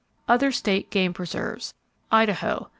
Other 0.27 0.51
State 0.51 0.89
Game 0.89 1.13
Preserves 1.13 1.75
Idaho. 2.11 2.69